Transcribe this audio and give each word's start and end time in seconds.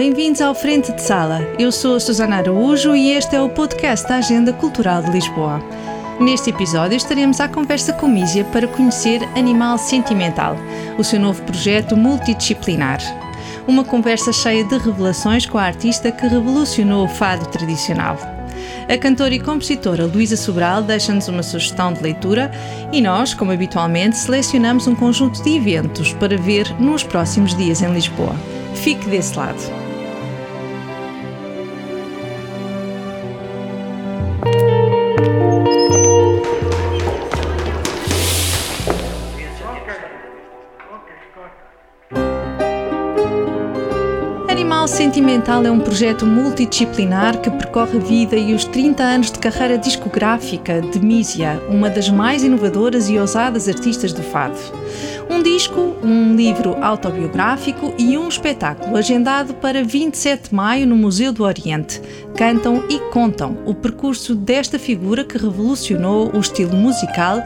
bem-vindos 0.00 0.40
ao 0.40 0.54
Frente 0.54 0.90
de 0.92 1.02
Sala. 1.02 1.46
Eu 1.58 1.70
sou 1.70 1.96
a 1.96 2.00
Susana 2.00 2.36
Araújo 2.36 2.96
e 2.96 3.10
este 3.10 3.36
é 3.36 3.42
o 3.42 3.50
podcast 3.50 4.08
da 4.08 4.16
Agenda 4.16 4.50
Cultural 4.50 5.02
de 5.02 5.10
Lisboa. 5.10 5.62
Neste 6.18 6.48
episódio 6.48 6.96
estaremos 6.96 7.38
à 7.38 7.46
conversa 7.46 7.92
com 7.92 8.08
Mísia 8.08 8.42
para 8.44 8.66
conhecer 8.66 9.22
Animal 9.36 9.76
Sentimental, 9.76 10.56
o 10.96 11.04
seu 11.04 11.20
novo 11.20 11.42
projeto 11.42 11.98
multidisciplinar. 11.98 12.98
Uma 13.68 13.84
conversa 13.84 14.32
cheia 14.32 14.64
de 14.64 14.78
revelações 14.78 15.44
com 15.44 15.58
a 15.58 15.64
artista 15.64 16.10
que 16.10 16.26
revolucionou 16.26 17.04
o 17.04 17.08
fado 17.08 17.46
tradicional. 17.48 18.16
A 18.88 18.96
cantora 18.96 19.34
e 19.34 19.38
compositora 19.38 20.06
Luísa 20.06 20.36
Sobral 20.38 20.82
deixa-nos 20.82 21.28
uma 21.28 21.42
sugestão 21.42 21.92
de 21.92 22.02
leitura 22.02 22.50
e 22.90 23.02
nós, 23.02 23.34
como 23.34 23.52
habitualmente, 23.52 24.16
selecionamos 24.16 24.86
um 24.86 24.94
conjunto 24.94 25.42
de 25.42 25.56
eventos 25.56 26.14
para 26.14 26.38
ver 26.38 26.74
nos 26.80 27.02
próximos 27.02 27.54
dias 27.54 27.82
em 27.82 27.92
Lisboa. 27.92 28.34
Fique 28.74 29.06
desse 29.10 29.36
lado. 29.36 29.79
Sentimental 45.00 45.64
é 45.64 45.70
um 45.70 45.80
projeto 45.80 46.26
multidisciplinar 46.26 47.40
que 47.40 47.50
percorre 47.50 47.96
a 47.96 48.00
vida 48.02 48.36
e 48.36 48.52
os 48.52 48.66
30 48.66 49.02
anos 49.02 49.32
de 49.32 49.38
carreira 49.38 49.78
discográfica 49.78 50.82
de 50.82 51.00
Mísia, 51.00 51.58
uma 51.70 51.88
das 51.88 52.10
mais 52.10 52.44
inovadoras 52.44 53.08
e 53.08 53.18
ousadas 53.18 53.66
artistas 53.66 54.12
do 54.12 54.22
fado. 54.22 54.58
Um 55.30 55.42
disco, 55.42 55.96
um 56.02 56.36
livro 56.36 56.76
autobiográfico 56.84 57.94
e 57.96 58.18
um 58.18 58.28
espetáculo 58.28 58.94
agendado 58.94 59.54
para 59.54 59.82
27 59.82 60.50
de 60.50 60.54
maio 60.54 60.86
no 60.86 60.96
Museu 60.96 61.32
do 61.32 61.44
Oriente. 61.44 62.02
Cantam 62.36 62.84
e 62.90 62.98
contam 63.10 63.56
o 63.64 63.72
percurso 63.72 64.34
desta 64.34 64.78
figura 64.78 65.24
que 65.24 65.38
revolucionou 65.38 66.30
o 66.34 66.40
estilo 66.40 66.76
musical, 66.76 67.42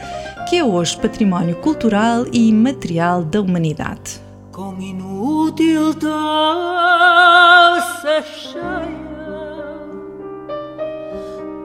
que 0.50 0.56
é 0.56 0.64
hoje 0.64 0.96
património 0.96 1.54
cultural 1.54 2.26
e 2.32 2.48
imaterial 2.48 3.22
da 3.22 3.40
humanidade. 3.40 4.23
Com 4.54 4.80
inútil 4.80 5.92
taça 5.94 6.14
cheia 8.22 8.62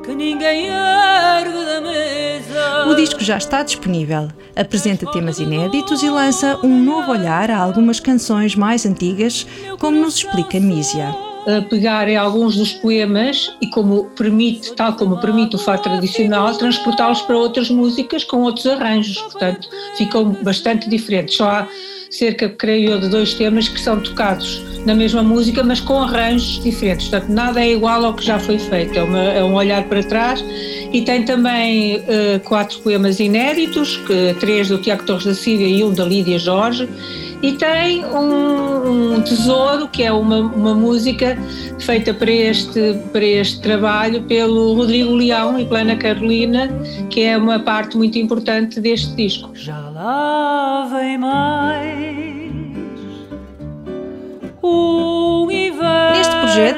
que 0.04 0.16
ninguém 0.16 0.70
ergue 0.70 1.66
da 1.66 1.82
mesa. 1.82 2.88
O 2.88 2.96
disco 2.96 3.24
já 3.24 3.38
está 3.38 3.62
disponível. 3.62 4.30
Apresenta 4.56 5.06
temas 5.12 5.38
inéditos 5.38 6.02
e 6.02 6.10
lança 6.10 6.58
um 6.64 6.84
novo 6.84 7.12
olhar 7.12 7.52
a 7.52 7.60
algumas 7.60 8.00
canções 8.00 8.56
mais 8.56 8.88
antigas, 8.88 9.46
como 9.78 10.02
nos 10.02 10.16
explica 10.16 10.60
Mísia 10.60 11.29
pegar 11.70 12.08
em 12.08 12.16
alguns 12.16 12.56
dos 12.56 12.74
poemas 12.74 13.52
e 13.62 13.68
como 13.70 14.06
permite, 14.12 14.74
tal 14.74 14.94
como 14.94 15.20
permite 15.20 15.56
o 15.56 15.60
fado 15.60 15.84
tradicional, 15.84 16.56
transportá-los 16.58 17.22
para 17.22 17.38
outras 17.38 17.70
músicas 17.70 18.24
com 18.24 18.42
outros 18.42 18.66
arranjos, 18.66 19.18
portanto 19.18 19.70
ficam 19.98 20.36
bastante 20.44 20.90
diferentes. 20.90 21.36
Só 21.36 21.50
há 21.50 21.68
cerca, 22.10 22.50
creio 22.50 22.92
eu, 22.92 23.00
de 23.00 23.10
dois 23.10 23.34
temas 23.34 23.68
que 23.68 23.80
são 23.80 24.02
tocados 24.02 24.69
na 24.90 24.96
mesma 24.96 25.22
música, 25.22 25.64
mas 25.64 25.80
com 25.80 26.02
arranjos 26.02 26.64
diferentes. 26.64 27.08
Portanto, 27.10 27.32
nada 27.32 27.62
é 27.62 27.74
igual 27.74 28.04
ao 28.04 28.14
que 28.16 28.26
já 28.26 28.40
foi 28.40 28.58
feito, 28.58 28.98
é, 28.98 29.04
uma, 29.04 29.20
é 29.20 29.44
um 29.44 29.54
olhar 29.54 29.84
para 29.84 30.02
trás. 30.02 30.44
E 30.92 31.04
tem 31.04 31.24
também 31.24 31.98
uh, 31.98 32.40
quatro 32.44 32.80
poemas 32.80 33.20
inéditos, 33.20 33.98
que, 33.98 34.36
três 34.40 34.68
do 34.68 34.80
Tiago 34.80 35.04
Torres 35.04 35.26
da 35.26 35.36
Síria 35.36 35.68
e 35.68 35.84
um 35.84 35.94
da 35.94 36.04
Lídia 36.04 36.40
Jorge 36.40 36.90
e 37.42 37.54
tem 37.54 38.04
um, 38.06 39.16
um 39.16 39.22
tesouro 39.22 39.88
que 39.88 40.04
é 40.04 40.12
uma, 40.12 40.40
uma, 40.40 40.76
música 40.76 41.38
feita 41.80 42.14
para 42.14 42.30
este, 42.30 43.00
para 43.14 43.24
este 43.24 43.62
trabalho 43.62 44.24
pelo 44.24 44.74
Rodrigo 44.74 45.14
Leão 45.14 45.58
e 45.58 45.66
Plana 45.66 45.96
Carolina, 45.96 46.68
que 47.10 47.22
é 47.22 47.38
uma 47.38 47.60
parte 47.60 47.96
muito 47.96 48.18
importante 48.18 48.82
deste 48.82 49.16
disco. 49.16 49.52
Já 49.54 49.80
lá 49.90 50.79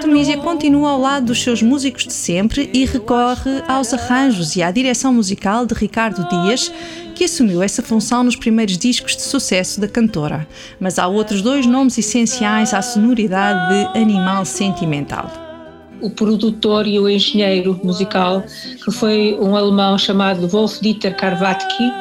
Projeto, 0.01 0.07
Mísia 0.07 0.37
continua 0.37 0.91
ao 0.91 0.99
lado 0.99 1.27
dos 1.27 1.41
seus 1.41 1.61
músicos 1.61 2.05
de 2.05 2.13
sempre 2.13 2.69
e 2.73 2.85
recorre 2.85 3.61
aos 3.67 3.93
arranjos 3.93 4.55
e 4.55 4.63
à 4.63 4.71
direção 4.71 5.13
musical 5.13 5.65
de 5.65 5.75
Ricardo 5.75 6.27
Dias, 6.27 6.71
que 7.13 7.25
assumiu 7.25 7.61
essa 7.61 7.83
função 7.83 8.23
nos 8.23 8.35
primeiros 8.35 8.77
discos 8.77 9.15
de 9.15 9.21
sucesso 9.21 9.79
da 9.79 9.87
cantora. 9.87 10.47
Mas 10.79 10.97
há 10.97 11.07
outros 11.07 11.41
dois 11.41 11.65
nomes 11.65 11.97
essenciais 11.97 12.73
à 12.73 12.81
sonoridade 12.81 13.69
de 13.69 13.99
Animal 13.99 14.45
Sentimental 14.45 15.31
o 16.01 16.09
produtor 16.09 16.87
e 16.87 16.99
o 16.99 17.07
engenheiro 17.07 17.79
musical, 17.83 18.43
que 18.83 18.91
foi 18.91 19.37
um 19.39 19.55
alemão 19.55 19.99
chamado 19.99 20.47
Wolf 20.47 20.81
Dieter 20.81 21.15
Karwatki, 21.15 21.91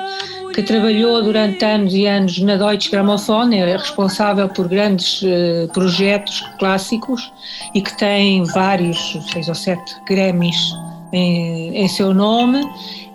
que 0.54 0.62
trabalhou 0.62 1.22
durante 1.22 1.64
anos 1.64 1.94
e 1.94 2.06
anos 2.06 2.38
na 2.40 2.56
Deutsche 2.56 2.90
Grammophon, 2.90 3.52
é 3.52 3.76
responsável 3.76 4.48
por 4.48 4.68
grandes 4.68 5.22
uh, 5.22 5.68
projetos 5.72 6.42
clássicos 6.58 7.32
e 7.74 7.80
que 7.80 7.96
tem 7.96 8.44
vários, 8.44 9.18
seis 9.32 9.48
ou 9.48 9.54
sete 9.54 9.94
Grammys 10.08 10.74
em, 11.12 11.76
em 11.76 11.88
seu 11.88 12.12
nome 12.12 12.62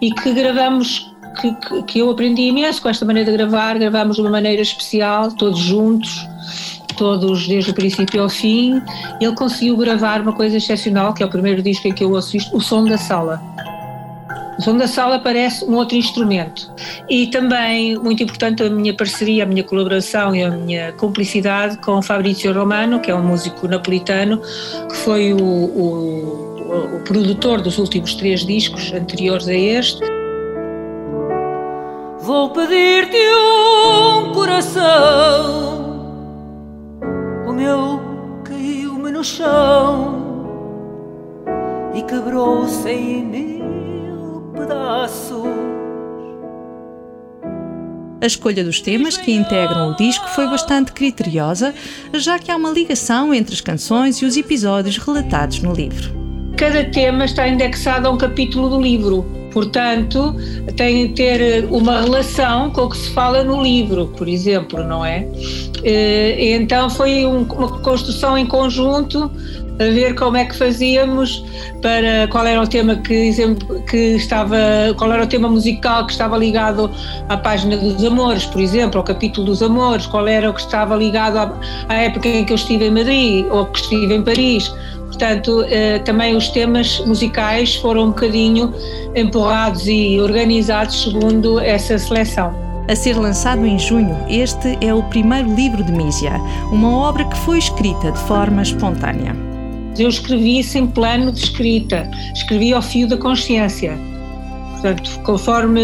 e 0.02 0.12
que 0.12 0.34
gravamos 0.34 1.14
que, 1.42 1.54
que, 1.54 1.84
que, 1.84 2.00
eu 2.00 2.10
aprendi 2.10 2.44
imenso 2.44 2.82
com 2.82 2.90
esta 2.90 3.06
maneira 3.06 3.30
de 3.30 3.38
gravar, 3.38 3.78
gravamos 3.78 4.16
de 4.16 4.22
uma 4.22 4.32
maneira 4.32 4.62
especial, 4.62 5.32
todos 5.32 5.60
juntos, 5.60 6.26
todos 6.98 7.48
desde 7.48 7.72
o 7.72 7.74
princípio 7.74 8.22
ao 8.22 8.30
fim. 8.30 8.82
Ele 9.20 9.36
conseguiu 9.36 9.76
gravar 9.76 10.22
uma 10.22 10.34
coisa 10.34 10.58
excepcional, 10.58 11.14
que 11.14 11.22
é 11.22 11.26
o 11.26 11.30
primeiro 11.30 11.62
disco 11.62 11.88
em 11.88 11.94
que 11.94 12.04
eu 12.04 12.12
ouço 12.12 12.38
isto, 12.38 12.56
o 12.56 12.62
som 12.62 12.86
da 12.86 12.98
sala. 12.98 13.42
O 14.58 14.62
som 14.62 14.78
da 14.78 14.88
sala 14.88 15.20
parece 15.20 15.66
um 15.66 15.76
outro 15.76 15.98
instrumento. 15.98 16.72
E 17.10 17.28
também, 17.28 17.98
muito 17.98 18.24
importante, 18.24 18.64
a 18.64 18.70
minha 18.70 18.94
parceria, 18.94 19.44
a 19.44 19.46
minha 19.46 19.64
colaboração 19.64 20.34
e 20.34 20.44
a 20.44 20.50
minha 20.50 20.94
cumplicidade 20.94 21.78
com 21.80 22.02
Fabrizio 22.02 22.54
Romano, 22.54 23.00
que 23.02 23.12
é 23.12 23.16
um 23.16 23.24
músico 23.24 23.68
napolitano, 23.68 24.42
que 24.90 24.96
foi 24.96 25.34
o, 25.34 25.38
o, 25.38 26.96
o 26.96 27.00
produtor 27.04 27.62
dos 27.62 27.78
últimos 27.78 28.16
três 28.16 28.46
discos 28.46 28.94
anteriores 28.94 29.48
a 29.48 29.54
este. 29.54 30.00
Vou 32.22 32.50
pedir-te 32.52 33.18
um 33.18 34.32
coração, 34.34 35.86
o 37.46 37.54
meu 37.54 38.00
caiu-me 38.44 39.12
no 39.12 39.24
chão 39.24 40.24
e 41.94 42.02
quebrou-se 42.02 42.90
em 42.90 43.26
mil 43.26 43.55
pedaços. 44.56 45.44
A 48.22 48.26
escolha 48.26 48.64
dos 48.64 48.82
temas 48.82 49.18
que 49.18 49.32
integram 49.32 49.92
o 49.92 49.96
disco 49.96 50.28
foi 50.30 50.48
bastante 50.48 50.92
criteriosa, 50.94 51.76
já 52.14 52.40
que 52.40 52.50
há 52.50 52.56
uma 52.56 52.72
ligação 52.72 53.34
entre 53.34 53.54
as 53.54 53.62
canções 53.62 54.18
e 54.18 54.26
os 54.26 54.36
episódios 54.36 54.98
relatados 54.98 55.62
no 55.62 55.74
livro. 55.74 56.12
Cada 56.58 56.86
tema 56.86 57.26
está 57.26 57.48
indexado 57.48 58.08
a 58.08 58.12
um 58.12 58.18
capítulo 58.18 58.70
do 58.70 58.82
livro. 58.82 59.26
Portanto, 59.52 60.36
tem 60.76 61.10
que 61.10 61.14
ter 61.14 61.66
uma 61.66 62.02
relação 62.02 62.72
com 62.72 62.82
o 62.82 62.90
que 62.90 62.98
se 62.98 63.10
fala 63.12 63.44
no 63.44 63.62
livro, 63.62 64.08
por 64.18 64.28
exemplo, 64.28 64.84
não 64.84 65.06
é? 65.06 65.28
Eh, 65.84 66.56
então 66.56 66.90
foi 66.90 67.26
uma 67.26 67.46
construção 67.80 68.38
em 68.38 68.46
conjunto 68.46 69.32
a 69.80 69.84
ver 69.84 70.16
como 70.16 70.38
é 70.38 70.46
que 70.46 70.56
fazíamos 70.56 71.44
para 71.82 72.28
qual 72.30 72.46
era 72.46 72.62
o 72.62 72.68
tema 72.68 72.96
que, 72.96 73.14
exemplo, 73.14 73.82
que 73.84 74.16
estava, 74.16 74.58
qual 74.98 75.12
era 75.12 75.24
o 75.24 75.28
tema 75.28 75.50
musical 75.50 76.06
que 76.06 76.14
estava 76.14 76.38
ligado 76.38 76.90
à 77.28 77.38
página 77.38 77.76
dos 77.78 78.04
amores, 78.04 78.46
por 78.46 78.62
exemplo, 78.62 78.98
ao 79.00 79.04
capítulo 79.04 79.48
dos 79.48 79.62
amores, 79.62 80.06
qual 80.06 80.28
era 80.28 80.50
o 80.50 80.54
que 80.54 80.62
estava 80.62 80.96
ligado 80.96 81.38
à, 81.38 81.60
à 81.90 81.96
época 81.96 82.28
em 82.28 82.46
que 82.46 82.54
eu 82.54 82.56
estive 82.56 82.86
em 82.86 82.92
Madrid 82.92 83.46
ou 83.52 83.66
que 83.66 83.80
estive 83.80 84.16
em 84.16 84.24
Paris. 84.24 84.74
Portanto, 85.08 85.64
eh, 85.70 86.00
também 86.00 86.36
os 86.36 86.50
temas 86.50 87.00
musicais 87.06 87.76
foram 87.76 88.06
um 88.06 88.08
bocadinho 88.08 88.74
empurrados 89.16 89.88
e 89.88 90.20
organizados 90.20 91.04
segundo 91.04 91.60
essa 91.60 91.98
seleção. 91.98 92.54
A 92.90 92.96
ser 92.96 93.18
lançado 93.18 93.66
em 93.66 93.80
junho, 93.80 94.16
este 94.30 94.78
é 94.82 94.94
o 94.94 95.02
primeiro 95.04 95.54
livro 95.56 95.84
de 95.84 95.92
Mísia, 95.92 96.34
uma 96.72 96.98
obra 96.98 97.24
que 97.26 97.38
foi 97.38 97.58
escrita 97.58 98.12
de 98.12 98.20
forma 98.20 98.62
espontânea. 98.62 99.45
Eu 99.98 100.10
escrevi 100.10 100.64
sem 100.64 100.88
plano 100.88 101.32
de 101.32 101.40
escrita, 101.40 102.10
escrevi 102.34 102.74
ao 102.74 102.82
fio 102.82 103.08
da 103.08 103.18
consciência 103.18 103.98
Portanto, 104.86 105.20
conforme 105.24 105.82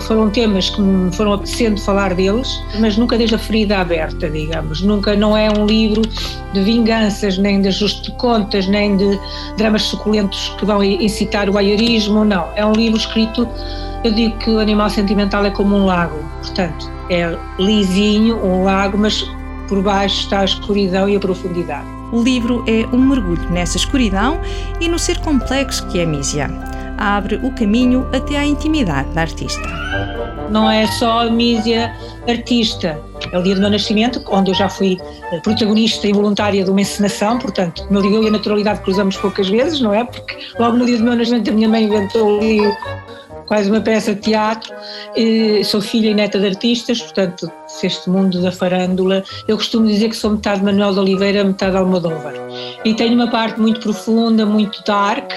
foram 0.00 0.30
temas 0.30 0.70
que 0.70 0.80
me 0.80 1.12
foram 1.12 1.34
apetecendo 1.34 1.78
falar 1.78 2.14
deles, 2.14 2.48
mas 2.80 2.96
nunca 2.96 3.18
desde 3.18 3.34
a 3.34 3.38
ferida 3.38 3.78
aberta, 3.78 4.30
digamos. 4.30 4.80
Nunca, 4.80 5.14
não 5.14 5.36
é 5.36 5.50
um 5.50 5.66
livro 5.66 6.00
de 6.54 6.62
vinganças, 6.62 7.36
nem 7.36 7.60
de 7.60 7.68
ajuste 7.68 8.10
de 8.10 8.16
contas, 8.16 8.66
nem 8.66 8.96
de 8.96 9.20
dramas 9.58 9.82
suculentos 9.82 10.48
que 10.58 10.64
vão 10.64 10.82
incitar 10.82 11.46
o 11.50 11.52
voyeurismo, 11.52 12.24
não. 12.24 12.48
É 12.56 12.64
um 12.64 12.72
livro 12.72 12.96
escrito, 12.96 13.46
eu 14.02 14.12
digo 14.12 14.38
que 14.38 14.50
o 14.50 14.60
animal 14.60 14.88
sentimental 14.88 15.44
é 15.44 15.50
como 15.50 15.76
um 15.76 15.84
lago, 15.84 16.18
portanto, 16.40 16.90
é 17.10 17.36
lisinho, 17.58 18.42
um 18.42 18.64
lago, 18.64 18.96
mas 18.96 19.26
por 19.72 19.80
baixo 19.80 20.20
está 20.20 20.40
a 20.40 20.44
escuridão 20.44 21.08
e 21.08 21.16
a 21.16 21.18
profundidade. 21.18 21.86
O 22.12 22.22
livro 22.22 22.62
é 22.68 22.84
um 22.94 22.98
mergulho 22.98 23.48
nessa 23.48 23.78
escuridão 23.78 24.38
e 24.78 24.86
no 24.86 24.98
ser 24.98 25.18
complexo 25.20 25.86
que 25.86 25.98
é 25.98 26.04
Mísia 26.04 26.50
abre 26.98 27.36
o 27.36 27.50
caminho 27.52 28.06
até 28.12 28.36
à 28.36 28.44
intimidade 28.44 29.08
da 29.14 29.22
artista. 29.22 29.66
Não 30.50 30.70
é 30.70 30.86
só 30.86 31.20
a 31.20 31.30
Mísia 31.30 31.90
artista, 32.28 33.00
é 33.32 33.38
o 33.38 33.42
dia 33.42 33.54
do 33.54 33.62
meu 33.62 33.70
nascimento, 33.70 34.22
onde 34.28 34.50
eu 34.50 34.54
já 34.54 34.68
fui 34.68 34.98
eh, 35.32 35.40
protagonista 35.40 36.06
e 36.06 36.12
voluntária 36.12 36.62
de 36.62 36.70
uma 36.70 36.82
encenação, 36.82 37.38
portanto, 37.38 37.86
como 37.86 37.98
eu 37.98 38.02
digo, 38.02 38.16
eu 38.16 38.24
e 38.24 38.28
a 38.28 38.30
naturalidade 38.30 38.80
cruzamos 38.82 39.16
poucas 39.16 39.48
vezes, 39.48 39.80
não 39.80 39.94
é? 39.94 40.04
Porque 40.04 40.36
logo 40.58 40.76
no 40.76 40.84
dia 40.84 40.98
do 40.98 41.04
meu 41.04 41.16
nascimento 41.16 41.48
a 41.48 41.52
minha 41.54 41.68
mãe 41.70 41.84
inventou 41.84 42.40
ali 42.40 42.60
quase 43.52 43.70
uma 43.70 43.82
peça 43.82 44.14
de 44.14 44.22
teatro. 44.22 44.72
E 45.14 45.62
sou 45.62 45.82
filha 45.82 46.08
e 46.08 46.14
neta 46.14 46.40
de 46.40 46.46
artistas, 46.46 47.02
portanto, 47.02 47.52
este 47.82 48.08
mundo 48.08 48.40
da 48.40 48.50
farândula, 48.50 49.22
eu 49.46 49.58
costumo 49.58 49.86
dizer 49.86 50.08
que 50.08 50.16
sou 50.16 50.30
metade 50.30 50.64
Manuel 50.64 50.94
de 50.94 51.00
Oliveira, 51.00 51.44
metade 51.44 51.76
Almodóvar. 51.76 52.32
E 52.82 52.94
tenho 52.94 53.14
uma 53.14 53.30
parte 53.30 53.60
muito 53.60 53.80
profunda, 53.80 54.46
muito 54.46 54.82
dark, 54.86 55.30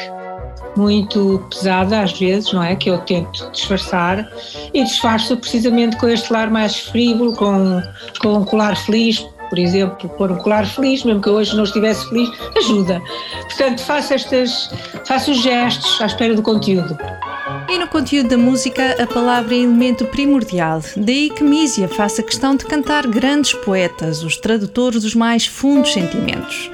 muito 0.77 1.45
pesada 1.50 2.00
às 2.00 2.17
vezes, 2.17 2.53
não 2.53 2.63
é? 2.63 2.73
Que 2.77 2.89
eu 2.89 3.00
tento 3.00 3.51
disfarçar 3.51 4.31
e 4.73 4.81
disfarço 4.81 5.35
precisamente 5.35 5.97
com 5.97 6.07
este 6.07 6.31
lar 6.31 6.50
mais 6.50 6.77
frívolo, 6.79 7.33
com, 7.33 7.81
com 8.21 8.29
um 8.29 8.45
colar 8.45 8.77
feliz, 8.77 9.25
por 9.50 9.59
exemplo, 9.59 10.09
pôr 10.09 10.31
um 10.31 10.38
colar 10.38 10.65
feliz, 10.65 11.03
mesmo 11.03 11.21
que 11.21 11.30
eu 11.30 11.33
hoje 11.33 11.56
não 11.56 11.63
estivesse 11.63 12.07
feliz, 12.09 12.30
ajuda. 12.57 13.01
Portanto, 13.44 13.81
faço 13.83 14.13
estas, 14.13 14.69
faço 15.06 15.31
os 15.31 15.42
gestos 15.42 16.01
à 16.01 16.06
espera 16.06 16.33
do 16.33 16.42
conteúdo. 16.42 16.97
E 17.69 17.77
no 17.77 17.88
conteúdo 17.88 18.30
da 18.30 18.38
música, 18.38 19.01
a 19.01 19.07
palavra 19.07 19.53
é 19.56 19.59
elemento 19.59 20.06
primordial. 20.06 20.81
Daí 20.95 21.30
que 21.30 21.44
Mísia 21.44 21.88
faça 21.88 22.24
questão 22.24 22.56
de 22.56 22.65
cantar 22.65 23.07
grandes 23.07 23.53
poetas, 23.53 24.24
os 24.24 24.38
tradutores 24.38 25.01
dos 25.01 25.15
mais 25.15 25.45
fundos 25.45 25.94
sentimentos. 25.94 26.69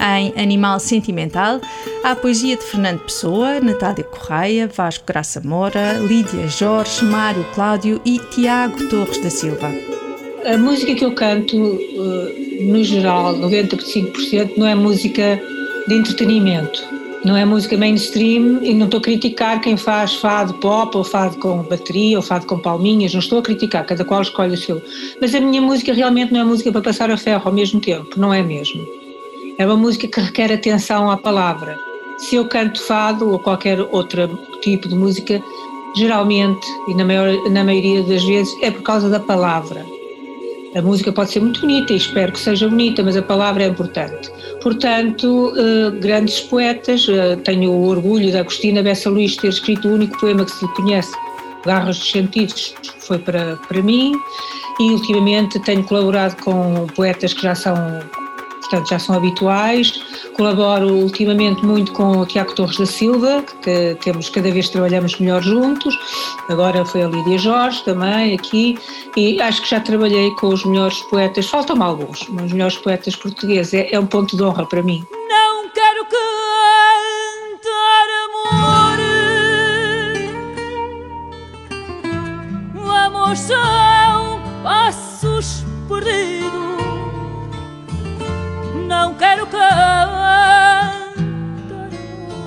Em 0.00 0.34
Animal 0.40 0.80
Sentimental, 0.80 1.60
há 2.02 2.10
a 2.10 2.16
poesia 2.16 2.56
de 2.56 2.64
Fernando 2.64 3.00
Pessoa, 3.00 3.60
Natália 3.60 4.04
Correia, 4.04 4.68
Vasco 4.68 5.04
Graça 5.06 5.40
Moura, 5.40 5.94
Lídia 5.94 6.48
Jorge, 6.48 7.04
Mário 7.04 7.44
Cláudio 7.54 8.00
e 8.04 8.18
Tiago 8.18 8.88
Torres 8.88 9.18
da 9.18 9.30
Silva. 9.30 9.93
A 10.46 10.58
música 10.58 10.94
que 10.94 11.02
eu 11.02 11.12
canto, 11.12 11.56
eh, 11.56 12.64
no 12.64 12.84
geral, 12.84 13.34
95%, 13.34 14.58
não 14.58 14.66
é 14.66 14.74
música 14.74 15.40
de 15.88 15.94
entretenimento. 15.94 16.84
Não 17.24 17.34
é 17.34 17.46
música 17.46 17.78
mainstream 17.78 18.62
e 18.62 18.74
não 18.74 18.84
estou 18.84 18.98
a 18.98 19.02
criticar 19.02 19.62
quem 19.62 19.78
faz 19.78 20.16
fado 20.16 20.52
pop 20.54 20.94
ou 20.98 21.02
fado 21.02 21.38
com 21.38 21.62
bateria 21.62 22.18
ou 22.18 22.22
fado 22.22 22.44
com 22.44 22.58
palminhas, 22.58 23.14
não 23.14 23.20
estou 23.20 23.38
a 23.38 23.42
criticar, 23.42 23.86
cada 23.86 24.04
qual 24.04 24.20
escolhe 24.20 24.52
o 24.52 24.58
seu. 24.58 24.82
Mas 25.18 25.34
a 25.34 25.40
minha 25.40 25.62
música 25.62 25.94
realmente 25.94 26.30
não 26.30 26.40
é 26.40 26.44
música 26.44 26.70
para 26.70 26.82
passar 26.82 27.10
a 27.10 27.16
ferro 27.16 27.42
ao 27.46 27.52
mesmo 27.52 27.80
tempo, 27.80 28.20
não 28.20 28.32
é 28.32 28.42
mesmo. 28.42 28.86
É 29.56 29.64
uma 29.64 29.78
música 29.78 30.06
que 30.06 30.20
requer 30.20 30.52
atenção 30.52 31.10
à 31.10 31.16
palavra. 31.16 31.78
Se 32.18 32.36
eu 32.36 32.44
canto 32.46 32.82
fado 32.82 33.30
ou 33.30 33.38
qualquer 33.38 33.80
outro 33.80 34.38
tipo 34.60 34.88
de 34.88 34.94
música, 34.94 35.42
geralmente 35.96 36.66
e 36.88 36.94
na, 36.94 37.04
maior, 37.06 37.32
na 37.50 37.64
maioria 37.64 38.02
das 38.02 38.22
vezes 38.24 38.54
é 38.60 38.70
por 38.70 38.82
causa 38.82 39.08
da 39.08 39.18
palavra. 39.18 39.93
A 40.76 40.82
música 40.82 41.12
pode 41.12 41.30
ser 41.30 41.40
muito 41.40 41.60
bonita 41.60 41.92
e 41.92 41.96
espero 41.96 42.32
que 42.32 42.40
seja 42.40 42.68
bonita, 42.68 43.02
mas 43.02 43.16
a 43.16 43.22
palavra 43.22 43.62
é 43.62 43.68
importante. 43.68 44.28
Portanto, 44.60 45.52
uh, 45.52 45.92
grandes 46.00 46.40
poetas, 46.40 47.06
uh, 47.06 47.36
tenho 47.44 47.70
o 47.70 47.86
orgulho 47.86 48.28
de 48.30 48.36
Agostina 48.36 48.82
Bessa 48.82 49.08
Luís 49.08 49.36
ter 49.36 49.48
escrito 49.48 49.86
o 49.86 49.92
único 49.92 50.18
poema 50.18 50.44
que 50.44 50.50
se 50.50 50.66
conhece, 50.74 51.12
Garras 51.64 51.98
dos 51.98 52.10
Sentidos, 52.10 52.74
foi 52.98 53.18
para, 53.18 53.56
para 53.68 53.82
mim, 53.82 54.14
e 54.80 54.90
ultimamente 54.90 55.60
tenho 55.60 55.84
colaborado 55.84 56.42
com 56.42 56.86
poetas 56.96 57.32
que 57.32 57.42
já 57.42 57.54
são 57.54 57.76
portanto 58.74 58.88
já 58.88 58.98
são 58.98 59.14
habituais. 59.14 59.92
Colaboro 60.36 60.88
ultimamente 60.88 61.64
muito 61.64 61.92
com 61.92 62.18
o 62.18 62.26
Tiago 62.26 62.54
Torres 62.54 62.76
da 62.76 62.86
Silva, 62.86 63.44
que 63.62 63.96
temos 64.02 64.28
cada 64.28 64.50
vez 64.50 64.68
trabalhamos 64.68 65.18
melhor 65.18 65.42
juntos. 65.42 65.94
Agora 66.48 66.84
foi 66.84 67.02
a 67.02 67.08
Lídia 67.08 67.38
Jorge 67.38 67.84
também 67.84 68.34
aqui, 68.34 68.76
e 69.16 69.40
acho 69.40 69.62
que 69.62 69.70
já 69.70 69.80
trabalhei 69.80 70.30
com 70.32 70.48
os 70.48 70.64
melhores 70.64 70.98
poetas, 71.02 71.46
faltam-me 71.46 71.82
alguns, 71.82 72.26
mas 72.28 72.46
os 72.46 72.52
melhores 72.52 72.76
poetas 72.76 73.14
portugueses. 73.14 73.74
É, 73.74 73.94
é 73.94 74.00
um 74.00 74.06
ponto 74.06 74.36
de 74.36 74.42
honra 74.42 74.66
para 74.66 74.82
mim. 74.82 75.04
Não 75.28 75.68
quero 75.70 76.04
cantar 76.06 76.24
o 82.76 82.90
amor 82.90 83.36
são 83.36 84.40
passos 84.62 85.64
perdidos 85.88 86.73
não 89.04 89.14
quero 89.14 89.46
cantar. 89.46 91.12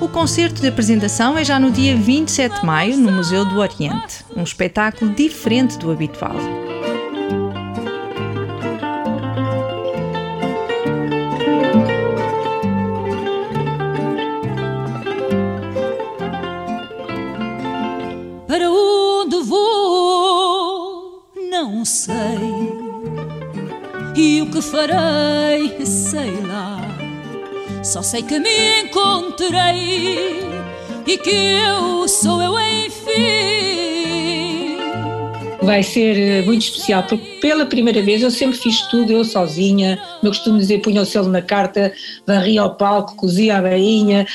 O 0.00 0.08
concerto 0.08 0.60
de 0.60 0.66
apresentação 0.66 1.38
é 1.38 1.44
já 1.44 1.60
no 1.60 1.70
dia 1.70 1.94
27 1.96 2.60
de 2.60 2.66
maio 2.66 2.96
no 2.96 3.12
Museu 3.12 3.44
do 3.44 3.60
Oriente, 3.60 4.24
um 4.36 4.42
espetáculo 4.42 5.14
diferente 5.14 5.78
do 5.78 5.92
habitual. 5.92 6.34
Para 18.48 18.68
onde 18.68 19.42
vou, 19.44 21.22
não 21.52 21.84
sei 21.84 22.57
e 24.18 24.42
o 24.42 24.46
que 24.46 24.60
farei, 24.60 25.86
sei 25.86 26.40
lá. 26.44 26.80
Só 27.84 28.02
sei 28.02 28.20
que 28.24 28.40
me 28.40 28.82
encontrei 28.82 30.40
e 31.06 31.16
que 31.16 31.30
eu 31.30 32.08
sou 32.08 32.42
eu 32.42 32.58
enfim. 32.58 32.98
Vai 35.62 35.84
ser 35.84 36.18
eh, 36.18 36.42
muito 36.42 36.62
especial, 36.62 37.04
porque 37.04 37.37
pela 37.40 37.66
primeira 37.66 38.02
vez 38.02 38.22
eu 38.22 38.30
sempre 38.30 38.58
fiz 38.58 38.82
tudo 38.88 39.12
eu 39.12 39.24
sozinha. 39.24 40.00
Eu 40.22 40.30
costumo 40.30 40.58
dizer, 40.58 40.80
punha 40.80 41.02
o 41.02 41.06
selo 41.06 41.28
na 41.28 41.42
carta, 41.42 41.92
varria 42.26 42.62
ao 42.62 42.74
palco, 42.74 43.16
cozia 43.16 43.58
a 43.58 43.62
bainha. 43.62 44.26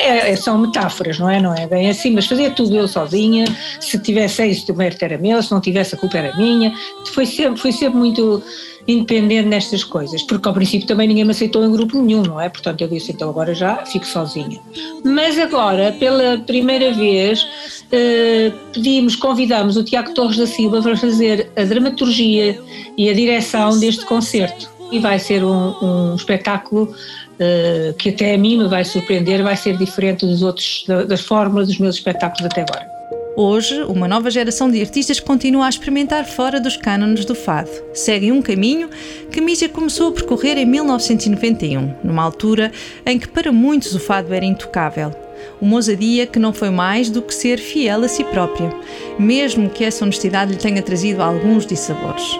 É, 0.00 0.30
é, 0.30 0.36
são 0.36 0.58
metáforas, 0.58 1.18
não 1.18 1.28
é? 1.28 1.40
Não 1.40 1.54
é 1.54 1.66
bem 1.66 1.88
assim, 1.88 2.10
mas 2.10 2.26
fazia 2.26 2.50
tudo 2.50 2.76
eu 2.76 2.88
sozinha. 2.88 3.44
Se 3.80 3.98
tivesse 3.98 4.42
êxito, 4.42 4.72
o 4.72 4.76
mérito 4.76 5.04
era 5.04 5.18
meu, 5.18 5.42
se 5.42 5.50
não 5.50 5.60
tivesse, 5.60 5.94
a 5.94 5.98
culpa 5.98 6.18
era 6.18 6.36
minha. 6.36 6.72
Foi 7.14 7.26
sempre, 7.26 7.60
foi 7.60 7.72
sempre 7.72 7.98
muito 7.98 8.42
independente 8.88 9.46
nestas 9.46 9.84
coisas, 9.84 10.22
porque 10.22 10.48
ao 10.48 10.54
princípio 10.54 10.88
também 10.88 11.06
ninguém 11.06 11.24
me 11.24 11.32
aceitou 11.32 11.62
em 11.62 11.70
grupo 11.70 12.00
nenhum, 12.00 12.22
não 12.22 12.40
é? 12.40 12.48
Portanto, 12.48 12.80
eu 12.80 12.88
disse, 12.88 13.12
então 13.12 13.28
agora 13.28 13.54
já 13.54 13.84
fico 13.84 14.06
sozinha. 14.06 14.58
Mas 15.04 15.38
agora, 15.38 15.92
pela 15.92 16.38
primeira 16.38 16.90
vez, 16.90 17.46
eh, 17.92 18.50
pedimos, 18.72 19.14
convidamos 19.14 19.76
o 19.76 19.84
Tiago 19.84 20.14
Torres 20.14 20.38
da 20.38 20.46
Silva 20.46 20.80
para 20.80 20.96
fazer 20.96 21.50
a 21.54 21.64
dramaturgia 21.64 22.47
e 22.96 23.08
a 23.08 23.14
direção 23.14 23.78
deste 23.78 24.04
concerto. 24.04 24.70
E 24.90 24.98
vai 24.98 25.18
ser 25.18 25.44
um, 25.44 25.74
um 25.82 26.14
espetáculo 26.14 26.94
eh, 27.38 27.94
que 27.98 28.08
até 28.08 28.34
a 28.34 28.38
mim 28.38 28.58
me 28.58 28.68
vai 28.68 28.84
surpreender, 28.84 29.42
vai 29.42 29.56
ser 29.56 29.76
diferente 29.76 30.26
dos 30.26 30.42
outros, 30.42 30.84
das 31.06 31.20
fórmulas 31.20 31.68
dos 31.68 31.78
meus 31.78 31.96
espetáculos 31.96 32.44
até 32.46 32.62
agora. 32.62 32.88
Hoje, 33.36 33.82
uma 33.84 34.08
nova 34.08 34.28
geração 34.32 34.68
de 34.68 34.80
artistas 34.80 35.20
continua 35.20 35.66
a 35.66 35.68
experimentar 35.68 36.24
fora 36.24 36.60
dos 36.60 36.76
cânones 36.76 37.24
do 37.24 37.36
fado. 37.36 37.70
Seguem 37.94 38.32
um 38.32 38.42
caminho 38.42 38.90
que 39.30 39.40
Mísia 39.40 39.68
começou 39.68 40.08
a 40.08 40.12
percorrer 40.12 40.58
em 40.58 40.66
1991, 40.66 41.94
numa 42.02 42.24
altura 42.24 42.72
em 43.06 43.16
que 43.16 43.28
para 43.28 43.52
muitos 43.52 43.94
o 43.94 44.00
fado 44.00 44.34
era 44.34 44.44
intocável. 44.44 45.27
Uma 45.60 45.76
ousadia 45.76 46.26
que 46.26 46.38
não 46.38 46.52
foi 46.52 46.70
mais 46.70 47.10
do 47.10 47.22
que 47.22 47.34
ser 47.34 47.58
fiel 47.58 48.04
a 48.04 48.08
si 48.08 48.24
própria, 48.24 48.72
mesmo 49.18 49.68
que 49.70 49.84
essa 49.84 50.04
honestidade 50.04 50.52
lhe 50.52 50.58
tenha 50.58 50.82
trazido 50.82 51.22
alguns 51.22 51.66
dissabores. 51.66 52.38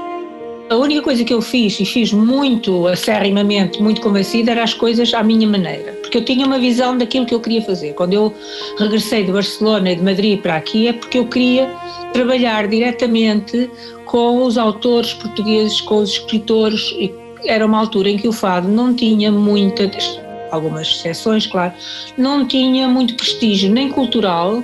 A 0.71 0.77
única 0.77 1.01
coisa 1.01 1.25
que 1.25 1.33
eu 1.33 1.41
fiz, 1.41 1.81
e 1.81 1.87
fiz 1.87 2.13
muito 2.13 2.87
acerrimamente, 2.87 3.83
muito 3.83 4.03
convencida, 4.03 4.51
era 4.51 4.63
as 4.63 4.75
coisas 4.75 5.15
à 5.15 5.23
minha 5.23 5.49
maneira. 5.49 5.93
Porque 6.03 6.19
eu 6.19 6.25
tinha 6.25 6.47
uma 6.47 6.59
visão 6.59 6.97
daquilo 6.99 7.25
que 7.25 7.35
eu 7.35 7.41
queria 7.41 7.63
fazer. 7.63 7.95
Quando 7.95 8.13
eu 8.13 8.35
regressei 8.79 9.25
de 9.25 9.33
Barcelona 9.33 9.93
e 9.93 9.97
de 9.97 10.03
Madrid 10.03 10.39
para 10.43 10.57
aqui, 10.57 10.89
é 10.89 10.93
porque 10.93 11.19
eu 11.19 11.27
queria 11.27 11.75
trabalhar 12.13 12.69
diretamente 12.69 13.71
com 14.05 14.43
os 14.43 14.59
autores 14.59 15.15
portugueses, 15.15 15.81
com 15.81 16.01
os 16.01 16.11
escritores. 16.11 16.93
E 16.99 17.15
era 17.47 17.65
uma 17.65 17.79
altura 17.79 18.11
em 18.11 18.19
que 18.19 18.29
o 18.29 18.33
fado 18.33 18.69
não 18.69 18.93
tinha 18.95 19.33
muitas, 19.33 20.21
algumas 20.51 20.89
exceções, 20.89 21.47
claro, 21.47 21.73
não 22.17 22.47
tinha 22.47 22.89
muito 22.89 23.15
prestígio 23.15 23.71
nem 23.71 23.91
cultural, 23.91 24.63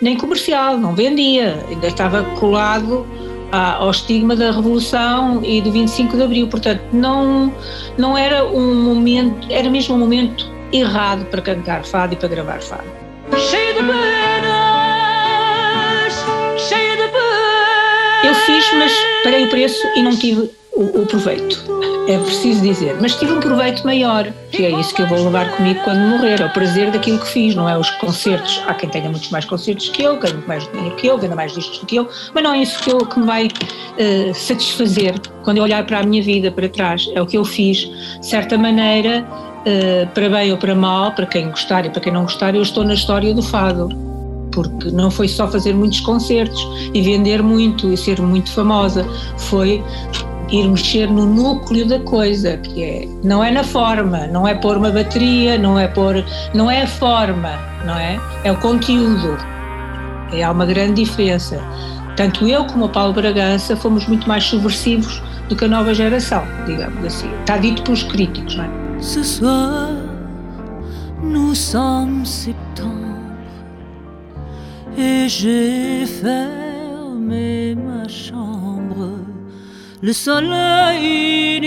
nem 0.00 0.16
comercial, 0.16 0.76
não 0.76 0.94
vendia, 0.94 1.64
ainda 1.68 1.86
estava 1.86 2.24
colado 2.38 3.06
ao 3.52 3.90
estigma 3.90 4.34
da 4.34 4.50
Revolução 4.50 5.44
e 5.44 5.60
do 5.60 5.70
25 5.70 6.16
de 6.16 6.22
Abril. 6.22 6.48
Portanto, 6.48 6.82
não, 6.92 7.52
não 7.98 8.16
era 8.16 8.44
um 8.46 8.74
momento, 8.82 9.46
era 9.50 9.68
mesmo 9.68 9.94
um 9.94 9.98
momento 9.98 10.50
errado 10.72 11.26
para 11.26 11.42
cantar 11.42 11.84
fado 11.84 12.14
e 12.14 12.16
para 12.16 12.28
gravar 12.28 12.62
fado. 12.62 12.90
Cheio 13.36 13.74
de 13.74 13.80
penas, 13.80 13.92
cheio 16.58 16.96
de 16.96 17.08
penas. 17.08 18.24
Eu 18.24 18.34
fiz, 18.34 18.64
mas 18.74 18.92
paguei 19.22 19.44
o 19.44 19.50
preço 19.50 19.86
e 19.96 20.02
não 20.02 20.16
tive 20.16 20.50
o, 20.82 21.02
o, 21.02 21.06
proveito. 21.06 21.64
É 22.08 22.18
preciso 22.18 22.62
dizer. 22.62 22.96
Mas 23.00 23.14
tive 23.14 23.32
um 23.32 23.40
proveito 23.40 23.84
maior, 23.84 24.26
que 24.50 24.64
é 24.64 24.70
isso 24.80 24.92
que 24.94 25.02
eu 25.02 25.06
vou 25.06 25.24
levar 25.24 25.56
comigo 25.56 25.80
quando 25.84 26.00
morrer. 26.00 26.40
É 26.40 26.44
o 26.44 26.50
prazer 26.50 26.90
daquilo 26.90 27.18
que 27.18 27.28
fiz, 27.28 27.54
não 27.54 27.68
é 27.68 27.78
os 27.78 27.90
concertos. 27.90 28.60
Há 28.66 28.74
quem 28.74 28.88
tenha 28.88 29.08
muitos 29.08 29.30
mais 29.30 29.44
concertos 29.44 29.88
que 29.90 30.02
eu, 30.02 30.18
ganha 30.18 30.34
muito 30.34 30.48
mais 30.48 30.68
dinheiro 30.72 30.96
que 30.96 31.06
eu, 31.06 31.18
ganha 31.18 31.36
mais 31.36 31.52
discos 31.52 31.78
do 31.78 31.86
que 31.86 31.96
eu, 31.96 32.08
mas 32.34 32.42
não 32.42 32.54
é 32.54 32.58
isso 32.58 32.82
que, 32.82 32.90
eu, 32.90 32.98
que 32.98 33.20
me 33.20 33.26
vai 33.26 33.46
uh, 33.46 34.34
satisfazer 34.34 35.14
quando 35.44 35.58
eu 35.58 35.62
olhar 35.62 35.84
para 35.86 36.00
a 36.00 36.02
minha 36.02 36.22
vida 36.22 36.50
para 36.50 36.68
trás. 36.68 37.08
É 37.14 37.22
o 37.22 37.26
que 37.26 37.38
eu 37.38 37.44
fiz. 37.44 37.78
De 38.18 38.26
certa 38.26 38.58
maneira, 38.58 39.24
uh, 39.24 40.06
para 40.08 40.28
bem 40.28 40.50
ou 40.50 40.58
para 40.58 40.74
mal, 40.74 41.12
para 41.12 41.26
quem 41.26 41.50
gostar 41.50 41.86
e 41.86 41.90
para 41.90 42.00
quem 42.00 42.12
não 42.12 42.22
gostar, 42.22 42.54
eu 42.54 42.62
estou 42.62 42.84
na 42.84 42.94
história 42.94 43.32
do 43.32 43.42
fado 43.42 43.88
porque 44.52 44.90
não 44.90 45.10
foi 45.10 45.28
só 45.28 45.48
fazer 45.48 45.72
muitos 45.72 46.00
concertos 46.00 46.68
e 46.92 47.00
vender 47.00 47.42
muito 47.42 47.90
e 47.90 47.96
ser 47.96 48.20
muito 48.20 48.52
famosa, 48.52 49.02
foi 49.38 49.82
ir 50.52 50.68
mexer 50.68 51.10
no 51.10 51.26
núcleo 51.26 51.86
da 51.86 51.98
coisa, 52.00 52.56
que 52.58 52.82
é 52.82 53.08
não 53.24 53.42
é 53.42 53.50
na 53.50 53.64
forma, 53.64 54.26
não 54.26 54.46
é 54.46 54.54
pôr 54.54 54.76
uma 54.76 54.90
bateria, 54.90 55.58
não 55.58 55.78
é 55.78 55.88
pôr, 55.88 56.24
não 56.54 56.70
é 56.70 56.82
a 56.82 56.86
forma, 56.86 57.58
não 57.84 57.96
é? 57.96 58.20
É 58.44 58.52
o 58.52 58.56
conteúdo. 58.58 59.36
É, 60.32 60.42
há 60.42 60.50
uma 60.50 60.66
grande 60.66 61.02
diferença. 61.02 61.60
Tanto 62.16 62.46
eu 62.46 62.64
como 62.66 62.84
o 62.84 62.88
Paulo 62.88 63.14
Bragança 63.14 63.74
fomos 63.74 64.06
muito 64.06 64.28
mais 64.28 64.44
subversivos 64.44 65.22
do 65.48 65.56
que 65.56 65.64
a 65.64 65.68
nova 65.68 65.94
geração, 65.94 66.44
digamos 66.66 67.04
assim. 67.04 67.30
Está 67.40 67.56
dito 67.56 67.82
pelos 67.82 68.02
críticos, 68.02 68.56
não 68.56 68.64
é? 68.64 68.70
Ce 69.00 69.24
soir, 69.24 69.90
nous 71.22 71.58
sommes 71.58 72.28
septembre 72.28 73.02
et 74.96 75.28
j'ai 75.28 76.06
fermé 76.06 77.74
ma 77.74 78.08
chambre 78.08 78.61
le 80.02 80.12
soleil 80.12 81.64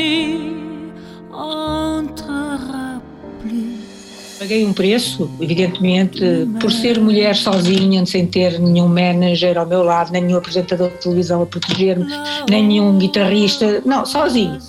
entrera 1.32 3.02
plus. 3.42 4.38
Paguei 4.38 4.66
um 4.66 4.74
preço, 4.74 5.32
evidentemente, 5.40 6.20
por 6.60 6.70
ser 6.70 7.00
mulher 7.00 7.34
sozinha, 7.36 8.06
sem 8.06 8.28
ter 8.28 8.60
nenhum 8.60 8.90
manager 8.90 9.58
ao 9.58 9.66
meu 9.66 9.82
lado, 9.84 10.12
nem 10.12 10.24
nenhum 10.24 10.38
apresentador 10.38 10.90
de 10.90 10.98
televisão 10.98 11.42
a 11.42 11.46
proteger-me, 11.46 12.06
nem 12.50 12.68
nenhum 12.68 12.98
guitarrista, 12.98 13.82
não, 13.86 14.06
sozinho. 14.06 14.60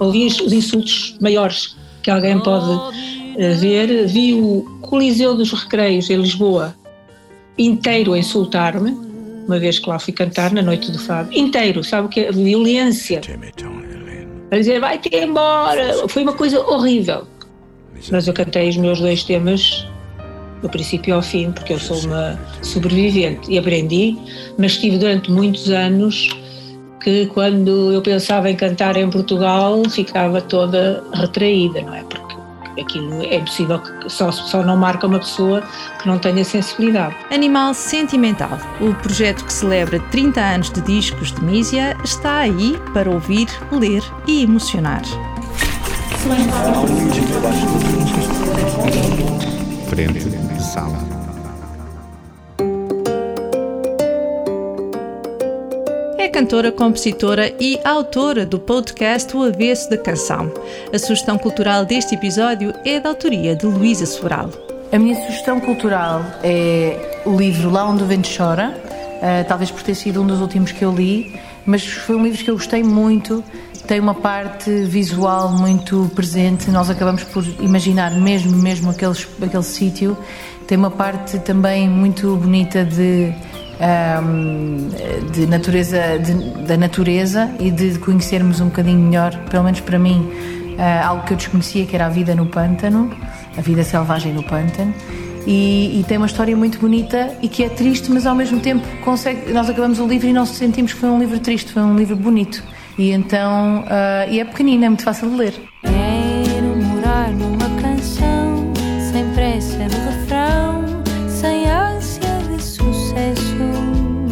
Ouvi 0.00 0.26
os 0.26 0.52
insultos 0.52 1.16
maiores 1.20 1.76
que 2.02 2.10
alguém 2.10 2.40
pode 2.40 2.96
eh, 3.38 3.54
ver. 3.54 4.08
Vi 4.08 4.34
o 4.34 4.64
Coliseu 4.80 5.36
dos 5.36 5.52
Recreios 5.52 6.10
em 6.10 6.16
Lisboa 6.16 6.74
inteiro 7.56 8.14
a 8.14 8.18
insultar-me 8.18 9.09
uma 9.46 9.58
vez 9.58 9.78
que 9.78 9.88
lá 9.88 9.98
fui 9.98 10.12
cantar 10.12 10.52
na 10.52 10.62
noite 10.62 10.90
do 10.90 10.98
Fábio, 10.98 11.38
inteiro, 11.38 11.82
sabe 11.82 12.06
o 12.06 12.10
que 12.10 12.20
é? 12.20 12.32
Violência. 12.32 13.20
A 14.50 14.56
dizer, 14.56 14.80
vai-te 14.80 15.14
embora. 15.14 16.08
Foi 16.08 16.22
uma 16.22 16.32
coisa 16.32 16.60
horrível. 16.60 17.26
Mas 18.10 18.26
eu 18.26 18.34
cantei 18.34 18.68
os 18.68 18.76
meus 18.76 19.00
dois 19.00 19.22
temas 19.24 19.86
do 20.62 20.68
princípio 20.68 21.14
ao 21.14 21.22
fim, 21.22 21.52
porque 21.52 21.72
eu 21.72 21.78
sou 21.78 21.98
uma 22.00 22.38
sobrevivente 22.62 23.50
e 23.50 23.58
aprendi, 23.58 24.16
mas 24.58 24.76
tive 24.76 24.98
durante 24.98 25.30
muitos 25.30 25.70
anos 25.70 26.28
que 27.02 27.26
quando 27.26 27.92
eu 27.92 28.02
pensava 28.02 28.50
em 28.50 28.56
cantar 28.56 28.96
em 28.96 29.08
Portugal 29.08 29.82
ficava 29.88 30.40
toda 30.40 31.02
retraída, 31.14 31.80
não 31.80 31.94
é? 31.94 32.02
Porque 32.02 32.29
aquilo 32.78 33.22
é 33.22 33.36
impossível, 33.36 33.80
só, 34.08 34.30
só 34.30 34.62
não 34.62 34.76
marca 34.76 35.06
uma 35.06 35.18
pessoa 35.18 35.62
que 36.00 36.08
não 36.08 36.18
tenha 36.18 36.44
sensibilidade. 36.44 37.16
Animal 37.30 37.74
Sentimental, 37.74 38.58
o 38.80 38.94
projeto 38.94 39.44
que 39.44 39.52
celebra 39.52 40.00
30 40.10 40.40
anos 40.40 40.70
de 40.70 40.80
discos 40.82 41.32
de 41.32 41.42
Mísia, 41.44 41.96
está 42.04 42.38
aí 42.38 42.78
para 42.92 43.10
ouvir, 43.10 43.48
ler 43.72 44.02
e 44.26 44.42
emocionar. 44.42 45.02
Frente 49.88 50.28
de 50.28 50.62
sala. 50.62 51.19
Cantora, 56.30 56.70
compositora 56.70 57.52
e 57.58 57.80
autora 57.84 58.46
do 58.46 58.56
podcast 58.56 59.36
O 59.36 59.42
Avesso 59.42 59.90
da 59.90 59.98
Canção. 59.98 60.52
A 60.94 60.98
sugestão 60.98 61.36
cultural 61.36 61.84
deste 61.84 62.14
episódio 62.14 62.72
é 62.84 63.00
da 63.00 63.08
autoria 63.08 63.56
de 63.56 63.66
Luísa 63.66 64.06
Sobral. 64.06 64.48
A 64.92 64.98
minha 64.98 65.16
sugestão 65.16 65.58
cultural 65.58 66.24
é 66.44 67.22
o 67.26 67.36
livro 67.36 67.68
Lá 67.68 67.84
Onde 67.84 68.04
o 68.04 68.06
Vento 68.06 68.28
Chora, 68.34 68.72
uh, 68.76 69.48
talvez 69.48 69.72
por 69.72 69.82
ter 69.82 69.96
sido 69.96 70.22
um 70.22 70.26
dos 70.26 70.40
últimos 70.40 70.70
que 70.70 70.84
eu 70.84 70.92
li, 70.94 71.34
mas 71.66 71.84
foi 71.84 72.14
um 72.14 72.22
livro 72.22 72.44
que 72.44 72.50
eu 72.50 72.54
gostei 72.54 72.84
muito. 72.84 73.42
Tem 73.88 73.98
uma 73.98 74.14
parte 74.14 74.70
visual 74.84 75.50
muito 75.50 76.08
presente, 76.14 76.70
nós 76.70 76.88
acabamos 76.88 77.24
por 77.24 77.44
imaginar 77.58 78.12
mesmo, 78.12 78.56
mesmo 78.56 78.90
aquele, 78.90 79.16
aquele 79.42 79.62
sítio. 79.64 80.16
Tem 80.68 80.78
uma 80.78 80.92
parte 80.92 81.40
também 81.40 81.88
muito 81.88 82.36
bonita 82.36 82.84
de 82.84 83.34
um, 83.80 84.88
de 85.32 85.46
natureza, 85.46 86.18
de, 86.18 86.34
da 86.64 86.76
natureza 86.76 87.50
e 87.58 87.70
de 87.70 87.98
conhecermos 87.98 88.60
um 88.60 88.66
bocadinho 88.66 88.98
melhor, 88.98 89.34
pelo 89.50 89.64
menos 89.64 89.80
para 89.80 89.98
mim, 89.98 90.30
uh, 90.78 91.06
algo 91.06 91.24
que 91.24 91.32
eu 91.32 91.36
desconhecia, 91.36 91.86
que 91.86 91.94
era 91.94 92.06
a 92.06 92.08
vida 92.08 92.34
no 92.34 92.46
pântano, 92.46 93.10
a 93.56 93.60
vida 93.60 93.82
selvagem 93.82 94.32
no 94.32 94.42
pântano. 94.42 94.94
E, 95.46 95.98
e, 95.98 96.04
tem 96.06 96.18
uma 96.18 96.26
história 96.26 96.54
muito 96.54 96.78
bonita 96.78 97.34
e 97.40 97.48
que 97.48 97.64
é 97.64 97.68
triste, 97.70 98.10
mas 98.10 98.26
ao 98.26 98.34
mesmo 98.34 98.60
tempo 98.60 98.86
consegue, 99.02 99.50
nós 99.52 99.70
acabamos 99.70 99.98
o 99.98 100.06
livro 100.06 100.28
e 100.28 100.34
não 100.34 100.44
sentimos 100.44 100.92
que 100.92 101.00
foi 101.00 101.08
um 101.08 101.18
livro 101.18 101.40
triste, 101.40 101.72
foi 101.72 101.82
um 101.82 101.96
livro 101.96 102.14
bonito. 102.14 102.62
E 102.98 103.10
então, 103.10 103.80
uh, 103.80 104.30
e 104.30 104.38
é 104.38 104.44
pequenino, 104.44 104.84
é 104.84 104.88
muito 104.88 105.02
fácil 105.02 105.30
de 105.30 105.36
ler. 105.36 105.99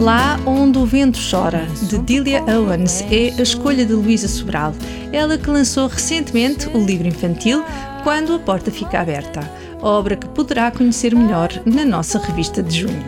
Lá 0.01 0.39
Onde 0.47 0.79
o 0.79 0.87
Vento 0.87 1.19
Chora, 1.19 1.67
de 1.83 1.99
Delia 1.99 2.45
Owens, 2.47 3.03
é 3.11 3.35
a 3.37 3.43
escolha 3.43 3.85
de 3.85 3.93
Luísa 3.93 4.29
Sobral. 4.29 4.73
Ela 5.13 5.37
que 5.37 5.51
lançou 5.51 5.89
recentemente 5.89 6.69
o 6.69 6.79
livro 6.79 7.09
infantil 7.09 7.65
Quando 8.05 8.35
a 8.35 8.39
Porta 8.39 8.71
Fica 8.71 9.01
Aberta, 9.01 9.41
obra 9.83 10.15
que 10.15 10.29
poderá 10.29 10.71
conhecer 10.71 11.15
melhor 11.15 11.49
na 11.67 11.85
nossa 11.85 12.21
revista 12.21 12.63
de 12.63 12.81
junho. 12.83 13.05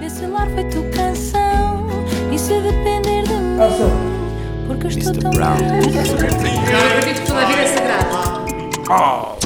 Porque 4.67 4.89
estou 4.89 5.15
tão 5.15 5.31
Brown. 5.31 5.57
Eu 5.59 6.99
acredito 6.99 7.21
que 7.21 7.27
toda 7.29 7.43
a 7.43 7.47
vida 7.47 7.61
é 7.61 7.67
sagrada. 7.67 9.40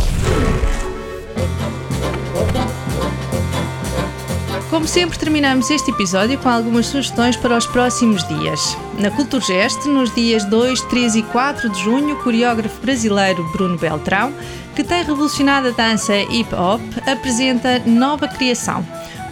Como 4.71 4.89
sempre, 4.89 5.19
terminamos 5.19 5.71
este 5.71 5.91
episódio 5.91 6.39
com 6.39 6.49
algumas 6.49 6.87
sugestões 6.87 7.37
para 7.37 7.57
os 7.57 7.67
próximos 7.67 8.27
dias. 8.27 8.77
Na 8.99 9.11
Culturgest, 9.11 9.87
nos 9.87 10.13
dias 10.15 10.45
2, 10.45 10.81
3 10.83 11.17
e 11.17 11.23
4 11.23 11.69
de 11.69 11.83
junho, 11.83 12.15
o 12.15 12.23
coreógrafo 12.23 12.81
brasileiro 12.81 13.45
Bruno 13.53 13.79
Beltrão, 13.79 14.35
que 14.75 14.83
tem 14.83 15.05
revolucionado 15.05 15.69
a 15.69 15.71
dança 15.71 16.17
hip 16.17 16.53
hop, 16.55 16.81
apresenta 17.07 17.79
Nova 17.87 18.27
Criação, 18.27 18.85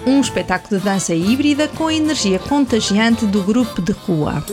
um 0.07 0.21
espetáculo 0.21 0.79
de 0.79 0.85
dança 0.85 1.15
híbrida 1.15 1.67
com 1.69 1.89
a 1.89 1.95
energia 1.95 2.39
contagiante 2.39 3.27
do 3.27 3.43
grupo 3.43 3.83
de 3.83 3.93
rua. 3.93 4.45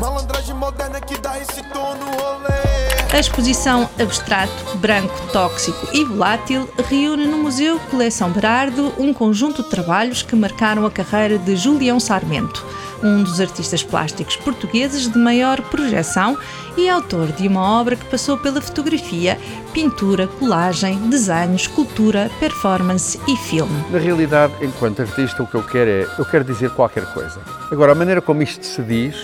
Malandragem 0.00 0.54
moderna 0.54 1.00
que 1.00 1.18
dá 1.18 1.36
esse 1.38 1.62
tom 1.72 1.96
no 1.96 2.06
rolê. 2.06 2.67
A 3.10 3.18
exposição 3.18 3.88
Abstrato, 3.98 4.76
Branco, 4.76 5.14
Tóxico 5.32 5.88
e 5.94 6.04
Volátil 6.04 6.68
reúne 6.90 7.26
no 7.26 7.38
Museu 7.38 7.80
Coleção 7.90 8.30
Berardo 8.30 8.92
um 8.98 9.14
conjunto 9.14 9.62
de 9.62 9.70
trabalhos 9.70 10.22
que 10.22 10.36
marcaram 10.36 10.84
a 10.84 10.90
carreira 10.90 11.38
de 11.38 11.56
Julião 11.56 11.98
Sarmento, 11.98 12.64
um 13.02 13.22
dos 13.22 13.40
artistas 13.40 13.82
plásticos 13.82 14.36
portugueses 14.36 15.10
de 15.10 15.18
maior 15.18 15.62
projeção 15.62 16.36
e 16.76 16.86
autor 16.86 17.32
de 17.32 17.48
uma 17.48 17.80
obra 17.80 17.96
que 17.96 18.04
passou 18.04 18.36
pela 18.36 18.60
fotografia, 18.60 19.38
pintura, 19.72 20.26
colagem, 20.26 21.08
desenho, 21.08 21.56
escultura, 21.56 22.30
performance 22.38 23.18
e 23.26 23.36
filme. 23.38 23.84
Na 23.90 23.98
realidade, 23.98 24.52
enquanto 24.60 25.00
artista, 25.00 25.42
o 25.42 25.46
que 25.46 25.54
eu 25.54 25.62
quero 25.62 25.90
é, 25.90 26.06
eu 26.18 26.26
quero 26.26 26.44
dizer 26.44 26.70
qualquer 26.70 27.06
coisa. 27.14 27.40
Agora, 27.72 27.92
a 27.92 27.94
maneira 27.94 28.20
como 28.20 28.42
isto 28.42 28.66
se 28.66 28.82
diz 28.82 29.16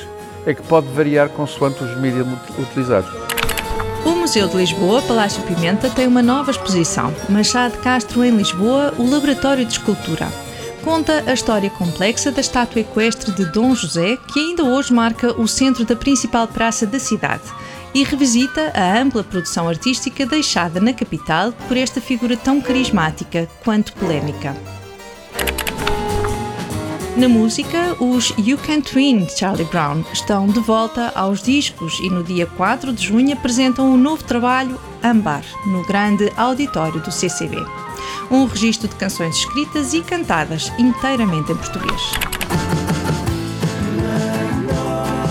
é 0.47 0.55
que 0.55 0.63
pode 0.63 0.89
variar 0.89 1.29
consoante 1.29 1.85
os 1.85 1.95
mídias 1.99 2.27
utilizados. 2.59 3.34
Museu 4.25 4.49
de 4.49 4.57
Lisboa, 4.57 5.03
Palácio 5.03 5.43
Pimenta, 5.43 5.91
tem 5.91 6.07
uma 6.07 6.23
nova 6.23 6.51
exposição, 6.51 7.15
Machado 7.29 7.77
Castro 7.81 8.25
em 8.25 8.35
Lisboa, 8.35 8.95
o 8.97 9.07
Laboratório 9.07 9.67
de 9.67 9.73
Escultura. 9.73 10.33
conta 10.83 11.23
a 11.27 11.35
história 11.35 11.69
complexa 11.69 12.33
da 12.33 12.41
estátua 12.41 12.81
equestre 12.81 13.33
de 13.33 13.45
Dom 13.53 13.75
José, 13.75 14.17
que 14.33 14.41
ainda 14.41 14.65
hoje 14.65 14.95
marca 14.95 15.39
o 15.39 15.47
centro 15.47 15.85
da 15.85 15.95
principal 15.95 16.49
praça 16.49 16.87
da 16.87 16.99
cidade, 16.99 17.43
e 17.93 18.03
revisita 18.03 18.73
a 18.75 18.99
ampla 18.99 19.23
produção 19.23 19.69
artística 19.69 20.25
deixada 20.25 20.81
na 20.81 20.95
capital 20.95 21.53
por 21.69 21.77
esta 21.77 22.01
figura 22.01 22.35
tão 22.35 22.63
carismática 22.63 23.47
quanto 23.63 23.93
polémica. 23.93 24.57
Na 27.17 27.29
música, 27.29 27.97
os 28.03 28.31
You 28.37 28.59
Can't 28.59 28.93
Win 28.95 29.25
de 29.25 29.39
Charlie 29.39 29.65
Brown 29.67 30.03
estão 30.13 30.47
de 30.47 30.59
volta 30.61 31.13
aos 31.15 31.43
discos 31.43 31.99
e 32.01 32.11
no 32.11 32.25
dia 32.25 32.47
4 32.47 32.93
de 32.93 33.07
junho 33.07 33.33
apresentam 33.33 33.91
o 33.91 33.95
um 33.95 33.97
novo 33.97 34.25
trabalho 34.25 34.81
Ambar, 35.03 35.45
no 35.67 35.85
grande 35.87 36.33
auditório 36.37 37.01
do 37.01 37.13
CCB 37.13 37.65
um 38.31 38.47
registro 38.47 38.89
de 38.89 38.97
canções 38.97 39.37
escritas 39.37 39.95
e 39.95 40.03
cantadas 40.03 40.73
inteiramente 40.79 41.53
em 41.53 41.57
português. 41.57 42.01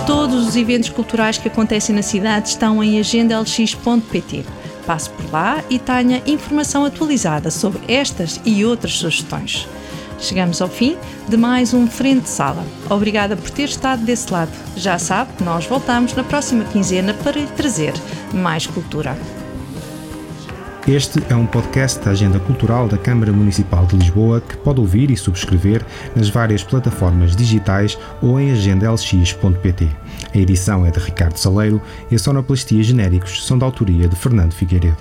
Todos 0.06 0.48
os 0.48 0.56
eventos 0.56 0.90
culturais 0.90 1.38
que 1.38 1.48
acontecem 1.48 1.96
na 1.96 2.02
cidade 2.02 2.50
estão 2.50 2.84
em 2.84 3.00
agendalx.pt. 3.00 4.46
Passe 4.86 5.10
por 5.10 5.32
lá 5.32 5.64
e 5.70 5.80
tenha 5.80 6.22
informação 6.28 6.84
atualizada 6.86 7.50
sobre 7.50 7.82
estas 7.88 8.40
e 8.46 8.66
outras 8.66 8.94
sugestões. 8.94 9.68
Chegamos 10.20 10.62
ao 10.62 10.68
fim 10.68 10.98
de 11.28 11.38
mais 11.38 11.74
um 11.74 11.88
Frente 11.88 12.30
Sala. 12.30 12.66
Obrigada 12.90 13.36
por 13.36 13.50
ter 13.50 13.66
estado 13.66 14.04
desse 14.04 14.32
lado. 14.32 14.52
Já 14.76 14.98
sabe, 14.98 15.32
nós 15.44 15.66
voltamos 15.66 16.14
na 16.14 16.24
próxima 16.24 16.64
quinzena 16.66 17.14
para 17.14 17.40
lhe 17.40 17.48
trazer 17.48 17.94
mais 18.34 18.66
cultura. 18.68 19.18
Este 20.86 21.24
é 21.30 21.36
um 21.36 21.46
podcast 21.46 22.04
da 22.04 22.12
Agenda 22.12 22.42
Cultural 22.42 22.90
da 22.90 22.98
Câmara 22.98 23.32
Municipal 23.32 23.86
de 23.86 23.96
Lisboa 23.96 24.42
que 24.42 24.58
pode 24.58 24.82
ouvir 24.82 25.10
e 25.12 25.16
subscrever 25.16 25.82
nas 26.14 26.28
várias 26.28 26.62
plataformas 26.62 27.38
digitais 27.38 27.98
ou 28.22 28.38
em 28.38 28.52
agendalx.pt. 28.52 29.88
A 30.34 30.38
edição 30.38 30.86
é 30.86 30.92
de 30.92 31.00
Ricardo 31.00 31.38
Saleiro 31.38 31.82
e 32.12 32.16
a 32.16 32.20
sonoplastia 32.20 32.84
genéricos 32.84 33.46
são 33.46 33.58
da 33.58 33.66
autoria 33.66 34.10
de 34.10 34.16
Fernando 34.18 34.52
Figueiredo. 34.52 34.98